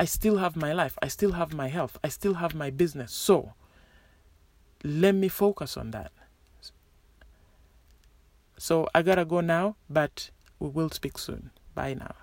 I 0.00 0.06
still 0.06 0.38
have 0.38 0.56
my 0.56 0.72
life. 0.72 0.96
I 1.02 1.08
still 1.08 1.32
have 1.32 1.52
my 1.52 1.68
health. 1.68 1.98
I 2.02 2.08
still 2.08 2.34
have 2.34 2.54
my 2.54 2.70
business. 2.70 3.12
So 3.12 3.52
let 4.82 5.14
me 5.14 5.28
focus 5.28 5.76
on 5.76 5.90
that. 5.90 6.10
So 8.56 8.88
I 8.94 9.02
gotta 9.02 9.26
go 9.26 9.42
now, 9.42 9.76
but 9.90 10.30
we 10.58 10.70
will 10.70 10.88
speak 10.88 11.18
soon. 11.18 11.50
Bye 11.74 11.92
now. 11.92 12.14